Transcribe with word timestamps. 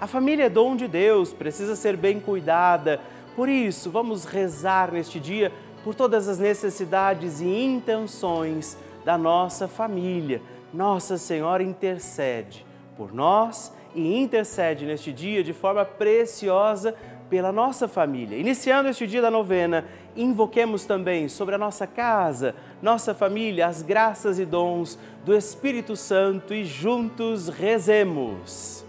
A 0.00 0.06
família 0.06 0.44
é 0.44 0.48
dom 0.48 0.76
de 0.76 0.88
Deus, 0.88 1.30
precisa 1.30 1.76
ser 1.76 1.94
bem 1.94 2.18
cuidada. 2.18 3.00
Por 3.36 3.50
isso, 3.50 3.90
vamos 3.90 4.24
rezar 4.24 4.90
neste 4.90 5.20
dia 5.20 5.52
por 5.84 5.94
todas 5.94 6.26
as 6.26 6.38
necessidades 6.38 7.42
e 7.42 7.46
intenções 7.46 8.78
da 9.04 9.18
nossa 9.18 9.68
família. 9.68 10.40
Nossa 10.72 11.18
Senhora 11.18 11.62
intercede 11.62 12.64
por 12.96 13.12
nós 13.12 13.74
e 13.94 14.16
intercede 14.16 14.86
neste 14.86 15.12
dia 15.12 15.44
de 15.44 15.52
forma 15.52 15.84
preciosa 15.84 16.94
pela 17.28 17.52
nossa 17.52 17.86
família. 17.86 18.38
Iniciando 18.38 18.88
este 18.88 19.06
dia 19.06 19.20
da 19.20 19.30
novena, 19.30 19.84
invoquemos 20.16 20.86
também 20.86 21.28
sobre 21.28 21.54
a 21.54 21.58
nossa 21.58 21.86
casa, 21.86 22.54
nossa 22.80 23.14
família, 23.14 23.66
as 23.66 23.82
graças 23.82 24.38
e 24.38 24.46
dons 24.46 24.98
do 25.26 25.36
Espírito 25.36 25.94
Santo 25.94 26.54
e 26.54 26.64
juntos 26.64 27.48
rezemos. 27.48 28.88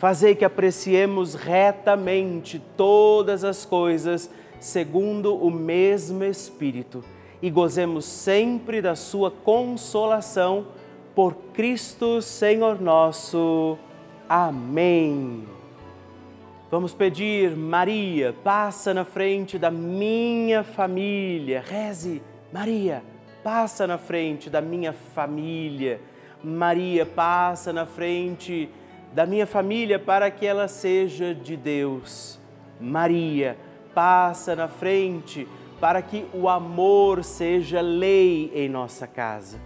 Fazei 0.00 0.34
que 0.34 0.46
apreciemos 0.46 1.34
retamente 1.34 2.58
todas 2.74 3.44
as 3.44 3.66
coisas 3.66 4.30
segundo 4.58 5.36
o 5.36 5.50
mesmo 5.50 6.24
Espírito 6.24 7.04
e 7.42 7.50
gozemos 7.50 8.06
sempre 8.06 8.80
da 8.80 8.96
Sua 8.96 9.30
consolação 9.30 10.68
por 11.14 11.34
Cristo 11.52 12.22
Senhor 12.22 12.80
nosso. 12.80 13.76
Amém. 14.26 15.44
Vamos 16.70 16.94
pedir, 16.94 17.54
Maria, 17.54 18.34
passa 18.42 18.94
na 18.94 19.04
frente 19.04 19.58
da 19.58 19.70
minha 19.70 20.64
família. 20.64 21.60
Reze, 21.60 22.22
Maria, 22.50 23.04
passa 23.44 23.86
na 23.86 23.98
frente 23.98 24.48
da 24.48 24.62
minha 24.62 24.94
família. 24.94 26.00
Maria, 26.42 27.04
passa 27.04 27.70
na 27.70 27.84
frente 27.84 28.66
da 29.12 29.26
minha 29.26 29.46
família 29.46 29.98
para 29.98 30.30
que 30.30 30.46
ela 30.46 30.68
seja 30.68 31.34
de 31.34 31.56
Deus. 31.56 32.38
Maria, 32.80 33.56
passa 33.94 34.54
na 34.54 34.68
frente 34.68 35.46
para 35.80 36.00
que 36.02 36.26
o 36.32 36.48
amor 36.48 37.24
seja 37.24 37.80
lei 37.80 38.52
em 38.54 38.68
nossa 38.68 39.06
casa. 39.06 39.58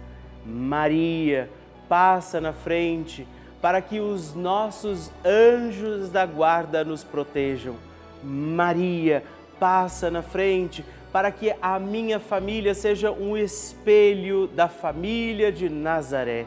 Maria, 0.45 1.49
passa 1.87 2.39
na 2.41 2.53
frente 2.53 3.27
para 3.61 3.81
que 3.81 3.99
os 3.99 4.33
nossos 4.35 5.11
anjos 5.25 6.09
da 6.09 6.25
guarda 6.25 6.83
nos 6.83 7.03
protejam. 7.03 7.75
Maria, 8.23 9.23
passa 9.59 10.09
na 10.11 10.21
frente 10.21 10.83
para 11.11 11.31
que 11.31 11.53
a 11.61 11.79
minha 11.79 12.19
família 12.19 12.73
seja 12.73 13.11
um 13.11 13.37
espelho 13.37 14.47
da 14.47 14.67
família 14.67 15.51
de 15.51 15.69
Nazaré. 15.69 16.45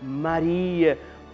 Maria, 0.00 0.96
passa 0.96 1.15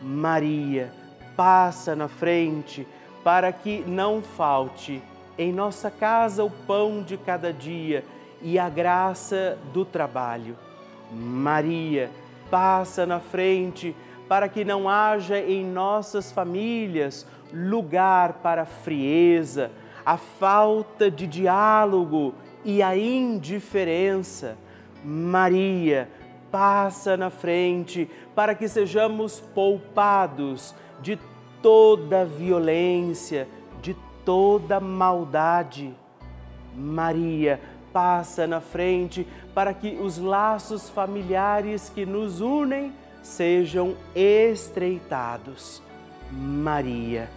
Maria, 0.00 0.92
passa 1.36 1.94
na 1.94 2.08
frente 2.08 2.86
para 3.24 3.52
que 3.52 3.84
não 3.86 4.22
falte 4.22 5.02
em 5.36 5.52
nossa 5.52 5.90
casa 5.90 6.42
o 6.42 6.50
pão 6.50 7.02
de 7.02 7.16
cada 7.16 7.52
dia 7.52 8.04
e 8.42 8.58
a 8.58 8.68
graça 8.68 9.58
do 9.72 9.84
trabalho. 9.84 10.56
Maria, 11.12 12.10
passa 12.50 13.06
na 13.06 13.20
frente 13.20 13.94
para 14.28 14.48
que 14.48 14.64
não 14.64 14.88
haja 14.88 15.38
em 15.38 15.64
nossas 15.64 16.30
famílias 16.30 17.26
lugar 17.52 18.34
para 18.34 18.62
a 18.62 18.66
frieza, 18.66 19.70
a 20.04 20.16
falta 20.16 21.10
de 21.10 21.26
diálogo 21.26 22.34
e 22.64 22.82
a 22.82 22.96
indiferença. 22.96 24.56
Maria, 25.04 26.08
passa 26.50 27.16
na 27.16 27.30
frente 27.30 28.08
para 28.34 28.54
que 28.54 28.68
sejamos 28.68 29.40
poupados 29.40 30.74
de 31.00 31.18
toda 31.62 32.24
violência, 32.24 33.48
de 33.80 33.94
toda 34.24 34.80
maldade. 34.80 35.94
Maria, 36.74 37.60
passa 37.92 38.46
na 38.46 38.60
frente 38.60 39.26
para 39.54 39.74
que 39.74 39.98
os 40.00 40.18
laços 40.18 40.88
familiares 40.88 41.88
que 41.88 42.06
nos 42.06 42.40
unem 42.40 42.92
sejam 43.22 43.96
estreitados. 44.14 45.82
Maria, 46.30 47.28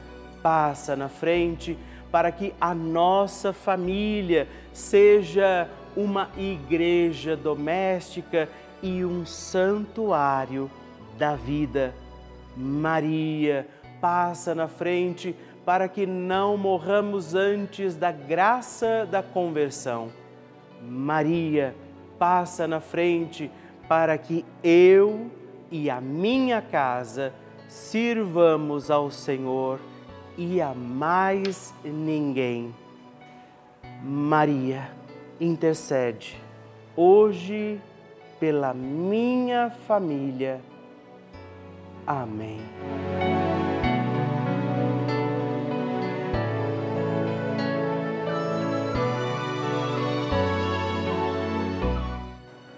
passa 0.43 0.95
na 0.95 1.09
frente 1.09 1.77
para 2.11 2.31
que 2.31 2.53
a 2.59 2.75
nossa 2.75 3.53
família 3.53 4.47
seja 4.73 5.69
uma 5.95 6.29
igreja 6.37 7.35
doméstica 7.35 8.49
e 8.81 9.03
um 9.05 9.25
santuário 9.25 10.69
da 11.17 11.35
vida. 11.35 11.93
Maria, 12.55 13.67
passa 13.99 14.53
na 14.55 14.67
frente 14.67 15.35
para 15.65 15.87
que 15.87 16.05
não 16.05 16.57
morramos 16.57 17.35
antes 17.35 17.95
da 17.95 18.11
graça 18.11 19.07
da 19.09 19.21
conversão. 19.21 20.11
Maria, 20.81 21.75
passa 22.17 22.67
na 22.67 22.79
frente 22.79 23.51
para 23.87 24.17
que 24.17 24.45
eu 24.63 25.29
e 25.69 25.89
a 25.89 26.01
minha 26.01 26.61
casa 26.61 27.33
sirvamos 27.67 28.89
ao 28.91 29.11
Senhor 29.11 29.79
e 30.37 30.61
a 30.61 30.73
mais 30.73 31.73
ninguém. 31.83 32.73
Maria, 34.03 34.89
intercede 35.39 36.41
hoje 36.95 37.79
pela 38.41 38.73
minha 38.73 39.69
família. 39.87 40.59
Amém. 42.07 42.59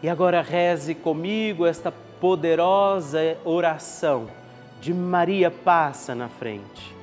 E 0.01 0.10
agora 0.10 0.42
reze 0.42 0.94
comigo 0.94 1.66
esta 1.66 1.94
poderosa 2.19 3.38
oração 3.45 4.27
de 4.81 4.94
Maria 4.94 5.50
passa 5.50 6.13
na 6.13 6.27
frente. 6.27 6.94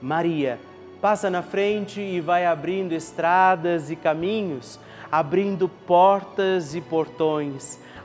Maria 0.00 0.60
passa 1.00 1.28
na 1.28 1.42
frente 1.42 2.00
e 2.00 2.20
vai 2.20 2.46
abrindo 2.46 2.92
estradas 2.92 3.90
e 3.90 3.96
caminhos, 3.96 4.78
abrindo 5.10 5.68
portas 5.68 6.76
e 6.76 6.80
portões, 6.80 7.84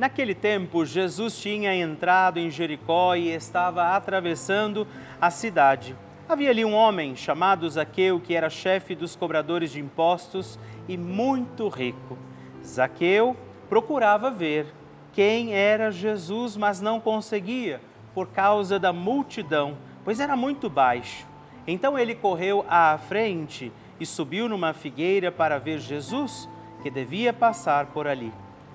Naquele 0.00 0.34
tempo, 0.34 0.82
Jesus 0.86 1.38
tinha 1.38 1.74
entrado 1.74 2.38
em 2.38 2.50
Jericó 2.50 3.14
e 3.14 3.28
estava 3.28 3.94
atravessando 3.94 4.88
a 5.20 5.30
cidade. 5.30 5.94
Havia 6.26 6.48
ali 6.48 6.64
um 6.64 6.72
homem 6.72 7.14
chamado 7.14 7.68
Zaqueu, 7.68 8.18
que 8.18 8.34
era 8.34 8.48
chefe 8.48 8.94
dos 8.94 9.14
cobradores 9.14 9.72
de 9.72 9.78
impostos 9.78 10.58
e 10.88 10.96
muito 10.96 11.68
rico. 11.68 12.16
Zaqueu 12.64 13.36
procurava 13.68 14.30
ver 14.30 14.72
quem 15.12 15.52
era 15.52 15.92
Jesus, 15.92 16.56
mas 16.56 16.80
não 16.80 16.98
conseguia 16.98 17.78
por 18.14 18.28
causa 18.28 18.78
da 18.78 18.94
multidão, 18.94 19.76
pois 20.02 20.18
era 20.18 20.34
muito 20.34 20.70
baixo. 20.70 21.26
Então 21.66 21.98
ele 21.98 22.14
correu 22.14 22.64
à 22.70 22.96
frente 22.96 23.70
e 24.00 24.06
subiu 24.06 24.48
numa 24.48 24.72
figueira 24.72 25.30
para 25.30 25.58
ver 25.58 25.78
Jesus, 25.78 26.48
que 26.82 26.88
devia 26.88 27.34
passar 27.34 27.88
por 27.88 28.06
ali. 28.06 28.32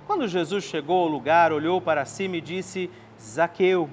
Quando 0.08 0.28
Jesus 0.28 0.64
chegou 0.64 1.04
ao 1.04 1.08
lugar, 1.08 1.52
olhou 1.52 1.82
para 1.82 2.06
cima 2.06 2.38
e 2.38 2.42
disse: 2.42 2.92
Zaqueu, 3.20 3.90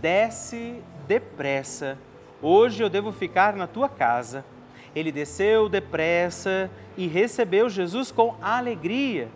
desce 0.00 0.82
depressa. 1.06 1.98
Hoje 2.40 2.82
eu 2.82 2.88
devo 2.88 3.12
ficar 3.12 3.54
na 3.54 3.66
tua 3.66 3.88
casa. 3.88 4.44
Ele 4.96 5.12
desceu 5.12 5.68
depressa 5.68 6.70
e 6.96 7.06
recebeu 7.06 7.68
Jesus 7.68 8.10
com 8.10 8.34
alegria. 8.40 9.28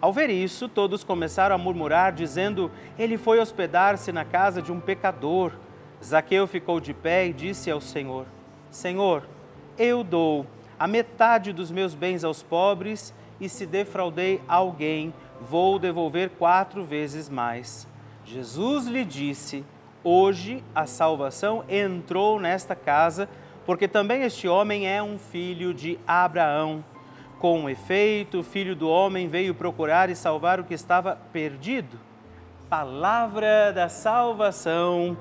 Ao 0.00 0.12
ver 0.12 0.30
isso, 0.30 0.68
todos 0.68 1.04
começaram 1.04 1.54
a 1.54 1.58
murmurar, 1.58 2.12
dizendo: 2.12 2.70
Ele 2.98 3.16
foi 3.16 3.38
hospedar-se 3.38 4.10
na 4.10 4.24
casa 4.24 4.60
de 4.60 4.72
um 4.72 4.80
pecador. 4.80 5.52
Zaqueu 6.04 6.46
ficou 6.48 6.80
de 6.80 6.92
pé 6.92 7.28
e 7.28 7.32
disse 7.32 7.70
ao 7.70 7.80
Senhor: 7.80 8.26
Senhor, 8.68 9.22
eu 9.78 10.02
dou 10.02 10.44
a 10.76 10.88
metade 10.88 11.52
dos 11.52 11.70
meus 11.70 11.94
bens 11.94 12.24
aos 12.24 12.42
pobres, 12.42 13.14
e 13.40 13.48
se 13.48 13.66
defraudei 13.66 14.40
alguém, 14.48 15.14
vou 15.40 15.78
devolver 15.78 16.30
quatro 16.30 16.84
vezes 16.84 17.28
mais. 17.28 17.86
Jesus 18.24 18.86
lhe 18.86 19.04
disse: 19.04 19.64
Hoje 20.04 20.62
a 20.74 20.86
salvação 20.86 21.64
entrou 21.68 22.38
nesta 22.38 22.74
casa, 22.74 23.28
porque 23.66 23.88
também 23.88 24.22
este 24.22 24.46
homem 24.48 24.88
é 24.88 25.02
um 25.02 25.18
filho 25.18 25.74
de 25.74 25.98
Abraão. 26.06 26.84
Com 27.38 27.70
efeito, 27.70 28.40
o 28.40 28.42
Filho 28.42 28.74
do 28.74 28.88
Homem 28.88 29.28
veio 29.28 29.54
procurar 29.54 30.10
e 30.10 30.16
salvar 30.16 30.58
o 30.58 30.64
que 30.64 30.74
estava 30.74 31.16
perdido. 31.32 31.96
Palavra 32.68 33.72
da 33.72 33.88
salvação, 33.88 35.16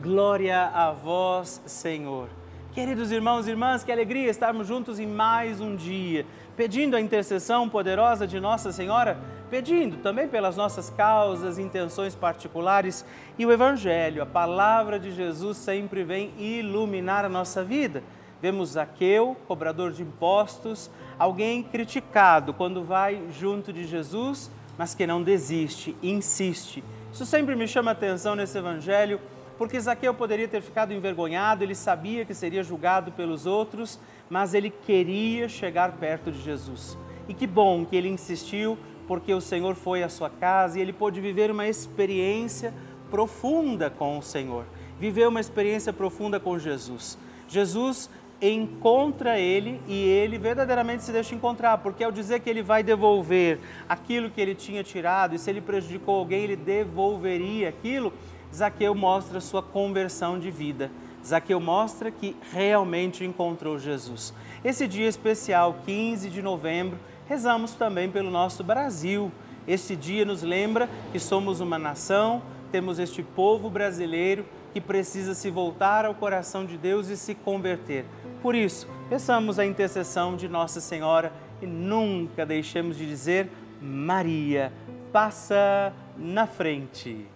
glória 0.00 0.62
a 0.66 0.92
vós, 0.92 1.60
Senhor. 1.66 2.28
Queridos 2.72 3.10
irmãos 3.10 3.46
e 3.46 3.50
irmãs, 3.50 3.82
que 3.82 3.90
alegria 3.90 4.30
estarmos 4.30 4.66
juntos 4.68 5.00
em 5.00 5.06
mais 5.06 5.60
um 5.60 5.74
dia, 5.74 6.26
pedindo 6.56 6.94
a 6.94 7.00
intercessão 7.00 7.68
poderosa 7.68 8.26
de 8.26 8.38
Nossa 8.38 8.70
Senhora, 8.70 9.18
pedindo 9.50 9.98
também 9.98 10.28
pelas 10.28 10.56
nossas 10.56 10.90
causas, 10.90 11.58
intenções 11.58 12.14
particulares 12.14 13.04
e 13.38 13.46
o 13.46 13.52
Evangelho, 13.52 14.22
a 14.22 14.26
palavra 14.26 14.98
de 14.98 15.10
Jesus 15.10 15.56
sempre 15.56 16.04
vem 16.04 16.32
iluminar 16.38 17.24
a 17.24 17.28
nossa 17.28 17.64
vida. 17.64 18.02
Vemos 18.40 18.70
Zaqueu, 18.70 19.36
cobrador 19.48 19.92
de 19.92 20.02
impostos, 20.02 20.90
alguém 21.18 21.62
criticado 21.62 22.52
quando 22.52 22.84
vai 22.84 23.22
junto 23.30 23.72
de 23.72 23.86
Jesus, 23.86 24.50
mas 24.76 24.94
que 24.94 25.06
não 25.06 25.22
desiste, 25.22 25.96
insiste. 26.02 26.84
Isso 27.12 27.24
sempre 27.24 27.56
me 27.56 27.66
chama 27.66 27.92
atenção 27.92 28.34
nesse 28.34 28.58
Evangelho 28.58 29.20
porque 29.58 29.80
Zaqueu 29.80 30.12
poderia 30.12 30.46
ter 30.46 30.60
ficado 30.60 30.92
envergonhado, 30.92 31.64
ele 31.64 31.74
sabia 31.74 32.24
que 32.24 32.34
seria 32.34 32.62
julgado 32.62 33.10
pelos 33.12 33.46
outros, 33.46 33.98
mas 34.28 34.52
ele 34.52 34.70
queria 34.70 35.48
chegar 35.48 35.92
perto 35.92 36.30
de 36.30 36.40
Jesus. 36.42 36.98
E 37.28 37.34
que 37.34 37.46
bom 37.46 37.84
que 37.84 37.96
ele 37.96 38.08
insistiu, 38.08 38.78
porque 39.06 39.32
o 39.32 39.40
Senhor 39.40 39.74
foi 39.74 40.02
à 40.02 40.08
sua 40.08 40.30
casa 40.30 40.78
e 40.78 40.82
ele 40.82 40.92
pôde 40.92 41.20
viver 41.20 41.50
uma 41.50 41.66
experiência 41.66 42.72
profunda 43.10 43.88
com 43.88 44.18
o 44.18 44.22
Senhor, 44.22 44.64
viver 44.98 45.28
uma 45.28 45.40
experiência 45.40 45.92
profunda 45.92 46.40
com 46.40 46.58
Jesus. 46.58 47.18
Jesus 47.48 48.10
encontra 48.40 49.38
ele 49.38 49.80
e 49.86 50.04
ele 50.04 50.38
verdadeiramente 50.38 51.04
se 51.04 51.12
deixa 51.12 51.34
encontrar, 51.34 51.78
porque 51.78 52.04
ao 52.04 52.12
dizer 52.12 52.40
que 52.40 52.50
ele 52.50 52.62
vai 52.62 52.82
devolver 52.82 53.58
aquilo 53.88 54.30
que 54.30 54.40
ele 54.40 54.54
tinha 54.54 54.84
tirado, 54.84 55.34
e 55.34 55.38
se 55.38 55.48
ele 55.48 55.60
prejudicou 55.60 56.16
alguém, 56.16 56.44
ele 56.44 56.56
devolveria 56.56 57.68
aquilo, 57.68 58.12
Zaqueu 58.54 58.94
mostra 58.94 59.40
sua 59.40 59.62
conversão 59.62 60.38
de 60.38 60.50
vida. 60.50 60.90
Zaqueu 61.24 61.58
mostra 61.58 62.10
que 62.10 62.36
realmente 62.52 63.24
encontrou 63.24 63.78
Jesus. 63.78 64.32
Esse 64.64 64.86
dia 64.86 65.08
especial, 65.08 65.76
15 65.84 66.30
de 66.30 66.40
novembro, 66.40 66.98
rezamos 67.26 67.72
também 67.72 68.10
pelo 68.10 68.30
nosso 68.30 68.64
Brasil. 68.64 69.30
Este 69.66 69.96
dia 69.96 70.24
nos 70.24 70.42
lembra 70.42 70.88
que 71.12 71.18
somos 71.18 71.60
uma 71.60 71.78
nação, 71.78 72.42
temos 72.70 72.98
este 72.98 73.22
povo 73.22 73.68
brasileiro 73.68 74.44
que 74.72 74.80
precisa 74.80 75.34
se 75.34 75.50
voltar 75.50 76.04
ao 76.04 76.14
coração 76.14 76.64
de 76.64 76.76
Deus 76.76 77.08
e 77.08 77.16
se 77.16 77.34
converter. 77.34 78.04
Por 78.42 78.54
isso, 78.54 78.88
peçamos 79.08 79.58
a 79.58 79.64
intercessão 79.64 80.36
de 80.36 80.48
Nossa 80.48 80.80
Senhora 80.80 81.32
e 81.60 81.66
nunca 81.66 82.44
deixemos 82.44 82.96
de 82.96 83.06
dizer: 83.06 83.50
Maria, 83.80 84.72
passa 85.12 85.92
na 86.16 86.46
frente 86.46 87.26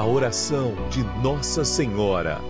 a 0.00 0.04
oração 0.06 0.72
de 0.88 1.04
Nossa 1.22 1.62
Senhora. 1.62 2.49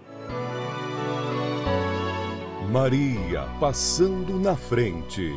Maria 2.71 3.49
passando 3.59 4.39
na 4.39 4.55
frente. 4.55 5.33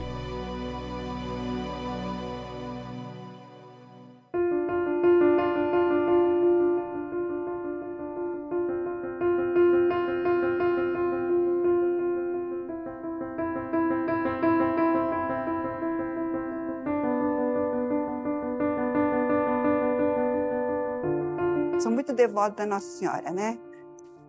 devoto 22.14 22.56
da 22.56 22.64
Nossa 22.64 22.86
Senhora, 22.86 23.32
né? 23.32 23.58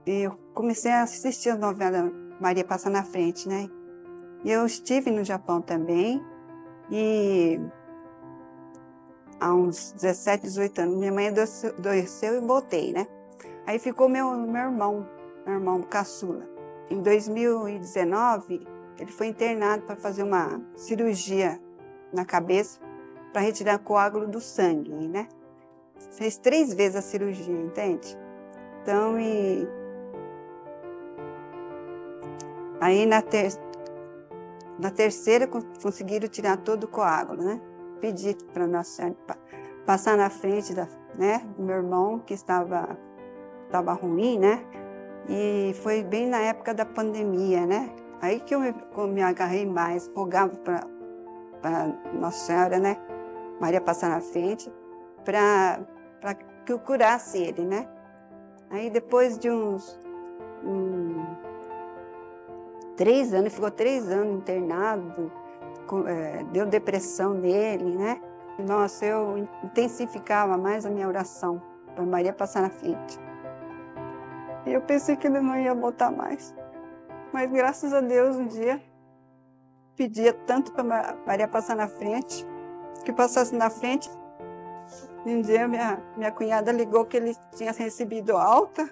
E 0.07 0.23
eu 0.23 0.31
comecei 0.53 0.91
a 0.91 1.03
assistir 1.03 1.49
a 1.49 1.55
novela 1.55 2.11
Maria 2.39 2.63
Passa 2.63 2.89
na 2.89 3.03
Frente, 3.03 3.47
né? 3.47 3.69
Eu 4.43 4.65
estive 4.65 5.09
no 5.09 5.23
Japão 5.23 5.61
também 5.61 6.23
e 6.91 7.59
há 9.39 9.53
uns 9.53 9.91
17, 9.93 10.43
18 10.43 10.81
anos, 10.81 10.97
minha 10.97 11.11
mãe 11.11 11.27
adoeceu 11.27 12.35
e 12.35 12.39
voltei, 12.45 12.93
né? 12.93 13.07
Aí 13.65 13.79
ficou 13.79 14.07
meu, 14.07 14.31
meu 14.37 14.61
irmão, 14.61 15.07
meu 15.45 15.55
irmão 15.55 15.81
caçula. 15.81 16.47
Em 16.89 17.01
2019, 17.01 18.67
ele 18.99 19.11
foi 19.11 19.27
internado 19.27 19.83
para 19.83 19.95
fazer 19.95 20.23
uma 20.23 20.61
cirurgia 20.75 21.59
na 22.13 22.23
cabeça 22.23 22.79
para 23.33 23.41
retirar 23.41 23.79
coágulo 23.79 24.27
do 24.27 24.39
sangue, 24.39 24.91
né? 24.91 25.27
Fez 26.11 26.37
três 26.37 26.73
vezes 26.73 26.95
a 26.95 27.01
cirurgia, 27.01 27.53
entende? 27.53 28.17
Então, 28.81 29.19
e. 29.19 29.67
Aí 32.85 33.03
na, 33.07 33.19
ter... 33.19 33.47
na 34.77 34.91
terceira 34.91 35.49
conseguiram 35.81 36.27
tirar 36.27 36.55
todo 36.57 36.83
o 36.83 36.87
coágulo, 36.87 37.41
né? 37.41 37.59
Pedi 37.99 38.37
para 38.53 38.67
Nossa 38.67 38.91
Senhora 38.91 39.15
passar 39.87 40.15
na 40.15 40.29
frente 40.29 40.71
da, 40.71 40.87
né, 41.17 41.43
do 41.57 41.63
meu 41.63 41.77
irmão, 41.77 42.19
que 42.19 42.35
estava, 42.35 42.95
estava 43.65 43.91
ruim, 43.93 44.37
né? 44.37 44.63
E 45.27 45.73
foi 45.81 46.03
bem 46.03 46.27
na 46.27 46.37
época 46.37 46.75
da 46.75 46.85
pandemia, 46.85 47.65
né? 47.65 47.89
Aí 48.21 48.39
que 48.39 48.53
eu 48.53 48.59
me, 48.59 48.75
eu 48.95 49.07
me 49.07 49.23
agarrei 49.23 49.65
mais, 49.65 50.07
rogava 50.15 50.55
para 50.55 50.85
Nossa 52.13 52.37
Senhora, 52.45 52.77
né? 52.77 52.97
Maria 53.59 53.81
passar 53.81 54.09
na 54.09 54.21
frente, 54.21 54.71
para 55.23 56.35
que 56.63 56.71
eu 56.71 56.77
curasse 56.77 57.39
ele, 57.39 57.65
né? 57.65 57.89
Aí 58.69 58.91
depois 58.91 59.39
de 59.39 59.49
uns 59.49 59.99
três 62.95 63.33
anos, 63.33 63.53
ficou 63.53 63.71
três 63.71 64.09
anos 64.09 64.37
internado, 64.37 65.31
com, 65.87 66.07
é, 66.07 66.43
deu 66.51 66.65
depressão 66.65 67.33
nele, 67.33 67.95
né? 67.95 68.21
Nossa, 68.57 69.05
eu 69.05 69.47
intensificava 69.63 70.57
mais 70.57 70.85
a 70.85 70.89
minha 70.89 71.07
oração 71.07 71.61
para 71.93 72.05
Maria 72.05 72.33
passar 72.33 72.61
na 72.61 72.69
frente. 72.69 73.19
E 74.65 74.73
eu 74.73 74.81
pensei 74.81 75.15
que 75.15 75.27
ele 75.27 75.39
não 75.39 75.57
ia 75.57 75.73
voltar 75.73 76.11
mais. 76.11 76.55
Mas 77.31 77.51
graças 77.51 77.93
a 77.93 78.01
Deus, 78.01 78.37
um 78.37 78.47
dia, 78.47 78.81
pedia 79.95 80.33
tanto 80.33 80.71
para 80.71 81.15
Maria 81.25 81.47
passar 81.47 81.75
na 81.75 81.87
frente, 81.87 82.45
que 83.03 83.11
passasse 83.11 83.53
na 83.53 83.69
frente. 83.69 84.09
Um 85.25 85.41
dia, 85.41 85.67
minha, 85.67 86.01
minha 86.15 86.31
cunhada 86.31 86.71
ligou 86.71 87.05
que 87.05 87.17
ele 87.17 87.35
tinha 87.55 87.71
recebido 87.71 88.37
alta, 88.37 88.89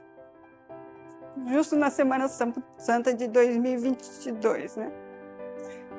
justo 1.48 1.76
na 1.76 1.90
Semana 1.90 2.28
Santa 2.28 3.14
de 3.14 3.28
2022, 3.28 4.76
né? 4.76 4.92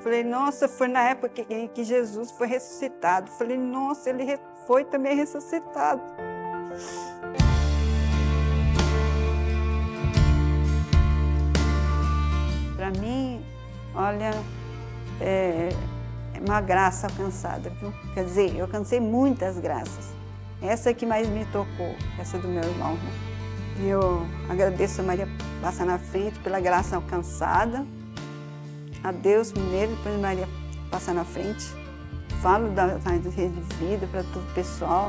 Falei, 0.00 0.22
nossa, 0.22 0.68
foi 0.68 0.88
na 0.88 1.02
época 1.02 1.30
que, 1.30 1.68
que 1.68 1.82
Jesus 1.82 2.30
foi 2.32 2.46
ressuscitado. 2.46 3.30
Falei, 3.32 3.56
nossa, 3.56 4.10
ele 4.10 4.38
foi 4.66 4.84
também 4.84 5.16
ressuscitado. 5.16 6.02
Para 12.76 12.90
mim, 13.00 13.42
olha, 13.94 14.32
é, 15.20 15.70
é 16.34 16.40
uma 16.46 16.60
graça 16.60 17.06
alcançada, 17.06 17.70
viu? 17.80 17.90
Quer 18.12 18.24
dizer, 18.24 18.54
eu 18.54 18.66
alcancei 18.66 19.00
muitas 19.00 19.58
graças. 19.58 20.12
Essa 20.60 20.90
é 20.90 20.94
que 20.94 21.06
mais 21.06 21.26
me 21.28 21.46
tocou, 21.46 21.94
essa 22.18 22.36
do 22.38 22.48
meu 22.48 22.62
irmão. 22.62 22.94
Né? 22.94 23.33
Eu 23.82 24.26
agradeço 24.48 25.00
a 25.00 25.04
Maria 25.04 25.28
passar 25.60 25.84
na 25.84 25.98
frente 25.98 26.38
pela 26.40 26.60
graça 26.60 26.96
alcançada. 26.96 27.86
A 29.02 29.12
Deus 29.12 29.52
primeiro, 29.52 29.94
depois 29.96 30.18
Maria 30.20 30.48
passar 30.90 31.14
na 31.14 31.24
frente. 31.24 31.64
Falo 32.40 32.70
da, 32.70 32.98
da 32.98 33.10
rede 33.10 33.30
de 33.30 33.76
vida 33.76 34.06
para 34.06 34.22
todo 34.22 34.48
o 34.50 34.54
pessoal, 34.54 35.08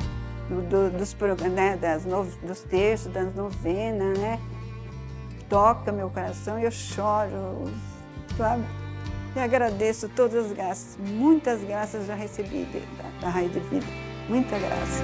do, 0.49 0.61
do, 0.61 0.97
dos, 0.97 1.15
né, 1.51 1.77
das 1.77 2.05
no, 2.05 2.23
dos 2.23 2.61
terços, 2.61 3.11
das 3.11 3.33
novenas, 3.35 4.17
né? 4.17 4.39
toca 5.49 5.91
meu 5.91 6.09
coração 6.09 6.59
e 6.59 6.63
eu 6.63 6.71
choro, 6.71 7.71
sabe? 8.37 8.63
E 9.35 9.39
agradeço 9.39 10.09
todas 10.09 10.45
as 10.45 10.51
graças, 10.51 10.97
muitas 10.97 11.61
graças 11.61 12.07
já 12.07 12.15
recebi 12.15 12.65
da, 12.97 13.09
da 13.21 13.29
Raio 13.29 13.49
de 13.49 13.59
Vida, 13.59 13.85
muita 14.29 14.57
graça. 14.57 15.03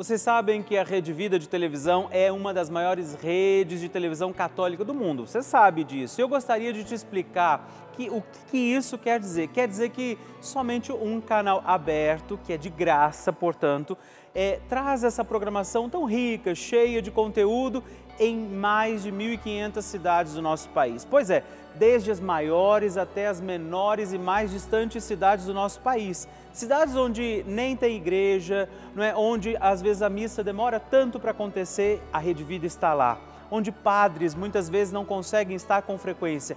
Vocês 0.00 0.22
sabem 0.22 0.62
que 0.62 0.78
a 0.78 0.82
Rede 0.82 1.12
Vida 1.12 1.38
de 1.38 1.46
televisão 1.46 2.08
é 2.10 2.32
uma 2.32 2.54
das 2.54 2.70
maiores 2.70 3.14
redes 3.16 3.80
de 3.80 3.88
televisão 3.90 4.32
católica 4.32 4.82
do 4.82 4.94
mundo. 4.94 5.26
Você 5.26 5.42
sabe 5.42 5.84
disso. 5.84 6.18
Eu 6.18 6.26
gostaria 6.26 6.72
de 6.72 6.82
te 6.84 6.94
explicar 6.94 7.68
que, 7.92 8.10
o 8.10 8.22
que 8.50 8.56
isso 8.56 8.96
quer 8.98 9.18
dizer. 9.18 9.48
Quer 9.48 9.68
dizer 9.68 9.90
que 9.90 10.18
somente 10.40 10.92
um 10.92 11.20
canal 11.20 11.62
aberto, 11.66 12.38
que 12.44 12.52
é 12.52 12.56
de 12.56 12.70
graça, 12.70 13.32
portanto, 13.32 13.96
é, 14.34 14.60
traz 14.68 15.04
essa 15.04 15.24
programação 15.24 15.88
tão 15.88 16.04
rica, 16.04 16.54
cheia 16.54 17.02
de 17.02 17.10
conteúdo 17.10 17.82
em 18.18 18.36
mais 18.36 19.02
de 19.02 19.10
1.500 19.10 19.82
cidades 19.82 20.34
do 20.34 20.42
nosso 20.42 20.68
país. 20.68 21.04
Pois 21.04 21.30
é, 21.30 21.42
desde 21.74 22.10
as 22.10 22.20
maiores 22.20 22.96
até 22.96 23.26
as 23.26 23.40
menores 23.40 24.12
e 24.12 24.18
mais 24.18 24.50
distantes 24.50 25.04
cidades 25.04 25.46
do 25.46 25.54
nosso 25.54 25.80
país. 25.80 26.28
Cidades 26.52 26.96
onde 26.96 27.44
nem 27.46 27.76
tem 27.76 27.96
igreja, 27.96 28.68
não 28.94 29.02
é? 29.02 29.14
onde 29.16 29.56
às 29.60 29.80
vezes 29.80 30.02
a 30.02 30.10
missa 30.10 30.42
demora 30.42 30.80
tanto 30.80 31.18
para 31.18 31.30
acontecer, 31.30 32.02
a 32.12 32.18
Rede 32.18 32.44
Vida 32.44 32.66
está 32.66 32.92
lá. 32.92 33.18
Onde 33.50 33.72
padres 33.72 34.34
muitas 34.34 34.68
vezes 34.68 34.92
não 34.92 35.04
conseguem 35.04 35.56
estar 35.56 35.82
com 35.82 35.96
frequência. 35.98 36.56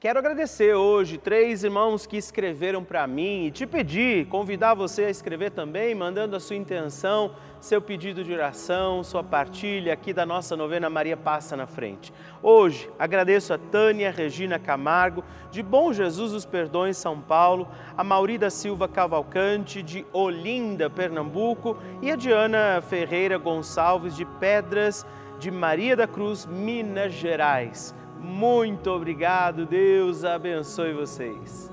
Quero 0.00 0.20
agradecer 0.20 0.76
hoje 0.76 1.18
três 1.18 1.64
irmãos 1.64 2.06
que 2.06 2.16
escreveram 2.16 2.84
para 2.84 3.04
mim 3.04 3.46
e 3.46 3.50
te 3.50 3.66
pedir, 3.66 4.28
convidar 4.28 4.72
você 4.74 5.06
a 5.06 5.10
escrever 5.10 5.50
também, 5.50 5.92
mandando 5.92 6.36
a 6.36 6.40
sua 6.40 6.54
intenção, 6.54 7.34
seu 7.60 7.82
pedido 7.82 8.22
de 8.22 8.32
oração, 8.32 9.02
sua 9.02 9.24
partilha 9.24 9.92
aqui 9.92 10.12
da 10.12 10.24
nossa 10.24 10.56
novena 10.56 10.88
Maria 10.88 11.16
Passa 11.16 11.56
na 11.56 11.66
Frente. 11.66 12.12
Hoje 12.40 12.88
agradeço 12.96 13.52
a 13.52 13.58
Tânia 13.58 14.12
Regina 14.12 14.56
Camargo, 14.56 15.24
de 15.50 15.64
Bom 15.64 15.92
Jesus 15.92 16.30
dos 16.30 16.46
Perdões, 16.46 16.96
São 16.96 17.20
Paulo, 17.20 17.66
a 17.96 18.04
Maurida 18.04 18.50
Silva 18.50 18.86
Cavalcante, 18.86 19.82
de 19.82 20.06
Olinda, 20.12 20.88
Pernambuco, 20.88 21.76
e 22.00 22.12
a 22.12 22.14
Diana 22.14 22.80
Ferreira 22.80 23.36
Gonçalves, 23.36 24.14
de 24.14 24.24
Pedras 24.24 25.04
de 25.38 25.50
Maria 25.50 25.96
da 25.96 26.06
Cruz, 26.06 26.46
Minas 26.46 27.12
Gerais. 27.12 27.94
Muito 28.20 28.90
obrigado, 28.90 29.64
Deus 29.64 30.24
abençoe 30.24 30.92
vocês. 30.92 31.70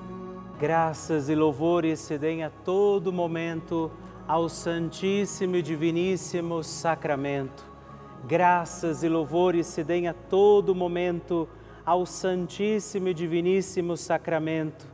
Graças 0.60 1.28
e 1.28 1.34
louvores 1.34 2.00
se 2.00 2.20
deem 2.20 2.44
a 2.44 2.52
todo 2.52 3.12
momento 3.12 3.92
ao 4.28 4.48
Santíssimo 4.48 5.56
e 5.56 5.62
Diviníssimo 5.64 6.64
Sacramento. 6.64 7.66
Graças 8.28 9.04
e 9.04 9.10
louvores 9.10 9.66
se 9.66 9.84
deem 9.84 10.08
a 10.08 10.14
todo 10.14 10.76
momento 10.76 11.50
ao 11.84 12.06
Santíssimo 12.06 13.08
e 13.08 13.14
Diviníssimo 13.14 13.98
Sacramento. 13.98 14.88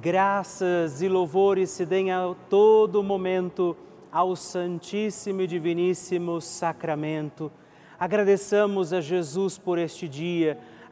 Graças 0.00 1.02
e 1.02 1.08
louvores 1.08 1.70
se 1.70 1.84
deem 1.84 2.12
a 2.12 2.34
todo 2.48 3.02
momento 3.02 3.76
ao 4.12 4.36
Santíssimo 4.36 5.40
e 5.40 5.46
Diviníssimo 5.48 6.40
Sacramento. 6.40 7.50
Agradeçamos 7.98 8.92
a 8.92 9.00
Jesus 9.00 9.56
por 9.56 9.78
este 9.78 10.08
dia 10.08 10.58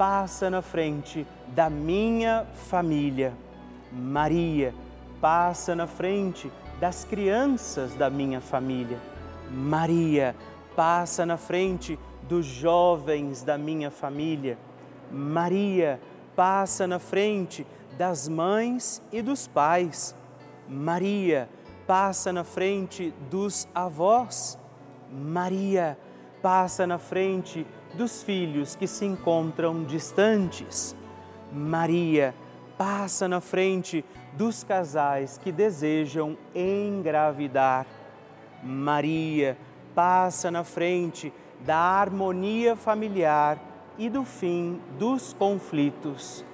passa 0.00 0.48
na 0.48 0.62
frente 0.62 1.26
da 1.48 1.68
minha 1.68 2.46
família. 2.54 3.34
Maria 3.92 4.74
passa 5.20 5.74
na 5.74 5.86
frente 5.86 6.50
das 6.80 7.04
crianças 7.04 7.94
da 7.94 8.08
minha 8.08 8.40
família. 8.40 8.96
Maria 9.50 10.34
passa 10.74 11.26
na 11.26 11.36
frente 11.36 11.98
dos 12.26 12.46
jovens 12.46 13.42
da 13.42 13.58
minha 13.58 13.90
família. 13.90 14.56
Maria 15.12 16.00
passa 16.34 16.86
na 16.86 16.98
frente 16.98 17.66
das 17.98 18.26
mães 18.26 19.02
e 19.12 19.20
dos 19.20 19.46
pais. 19.46 20.16
Maria 20.66 21.46
passa 21.86 22.32
na 22.32 22.42
frente 22.42 23.12
dos 23.30 23.68
avós. 23.74 24.58
Maria 25.12 25.98
passa 26.40 26.86
na 26.86 26.96
frente 26.96 27.66
dos 27.94 28.22
filhos 28.22 28.74
que 28.74 28.86
se 28.86 29.04
encontram 29.04 29.84
distantes. 29.84 30.96
Maria 31.52 32.34
passa 32.78 33.28
na 33.28 33.40
frente 33.40 34.04
dos 34.32 34.64
casais 34.64 35.38
que 35.38 35.50
desejam 35.50 36.36
engravidar. 36.54 37.86
Maria 38.62 39.56
passa 39.94 40.50
na 40.50 40.64
frente 40.64 41.32
da 41.60 41.76
harmonia 41.76 42.76
familiar 42.76 43.58
e 43.98 44.08
do 44.08 44.24
fim 44.24 44.80
dos 44.98 45.32
conflitos. 45.32 46.44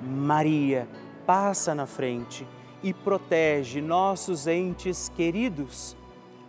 Maria 0.00 0.88
passa 1.26 1.74
na 1.74 1.86
frente 1.86 2.46
e 2.82 2.92
protege 2.92 3.80
nossos 3.80 4.46
entes 4.46 5.08
queridos. 5.08 5.96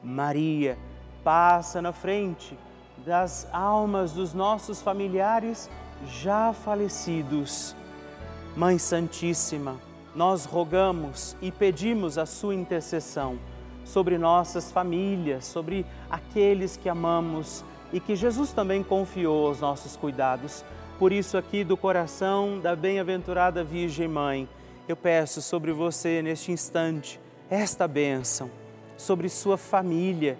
Maria 0.03 0.77
passa 1.23 1.81
na 1.81 1.91
frente 1.91 2.57
das 3.05 3.47
almas 3.53 4.13
dos 4.13 4.33
nossos 4.33 4.81
familiares 4.81 5.69
já 6.07 6.51
falecidos. 6.51 7.75
Mãe 8.55 8.79
Santíssima, 8.79 9.75
nós 10.15 10.45
rogamos 10.45 11.37
e 11.41 11.51
pedimos 11.51 12.17
a 12.17 12.25
sua 12.25 12.55
intercessão 12.55 13.37
sobre 13.83 14.17
nossas 14.17 14.71
famílias, 14.71 15.45
sobre 15.45 15.85
aqueles 16.09 16.77
que 16.77 16.89
amamos 16.89 17.63
e 17.93 17.99
que 17.99 18.15
Jesus 18.15 18.51
também 18.51 18.81
confiou 18.81 19.47
aos 19.47 19.59
nossos 19.59 19.95
cuidados. 19.95 20.65
Por 20.97 21.11
isso, 21.11 21.37
aqui 21.37 21.63
do 21.63 21.77
coração 21.77 22.59
da 22.59 22.75
bem-aventurada 22.75 23.63
Virgem 23.63 24.07
Mãe, 24.07 24.49
eu 24.87 24.95
peço 24.95 25.41
sobre 25.41 25.71
você 25.71 26.21
neste 26.23 26.51
instante 26.51 27.19
esta 27.49 27.87
bênção, 27.87 28.49
sobre 28.97 29.29
sua 29.29 29.57
família, 29.57 30.39